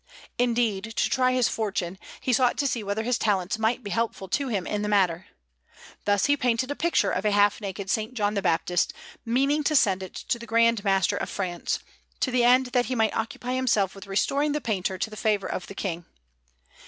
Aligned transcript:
Indeed, 0.39 0.85
to 0.95 1.09
try 1.11 1.33
his 1.33 1.47
fortune, 1.47 1.99
he 2.21 2.33
sought 2.33 2.57
to 2.57 2.65
see 2.65 2.81
whether 2.83 3.03
his 3.03 3.19
talents 3.19 3.59
might 3.59 3.83
be 3.83 3.91
helpful 3.91 4.27
to 4.29 4.47
him 4.47 4.65
in 4.65 4.81
the 4.81 4.87
matter. 4.89 5.27
Thus 6.05 6.25
he 6.25 6.35
painted 6.35 6.71
a 6.71 6.75
picture 6.75 7.11
of 7.11 7.23
a 7.23 7.29
half 7.29 7.61
naked 7.61 7.87
S. 7.95 8.07
John 8.13 8.33
the 8.33 8.41
Baptist, 8.41 8.93
meaning 9.25 9.63
to 9.63 9.75
send 9.75 10.01
it 10.01 10.15
to 10.15 10.39
the 10.39 10.47
Grand 10.47 10.83
Master 10.83 11.17
of 11.17 11.29
France, 11.29 11.77
to 12.21 12.31
the 12.31 12.43
end 12.43 12.65
that 12.73 12.87
he 12.87 12.95
might 12.95 13.15
occupy 13.15 13.53
himself 13.53 13.93
with 13.93 14.07
restoring 14.07 14.53
the 14.53 14.59
painter 14.59 14.97
to 14.97 15.09
the 15.11 15.15
favour 15.15 15.45
of 15.45 15.67
the 15.67 15.75
King. 15.75 16.03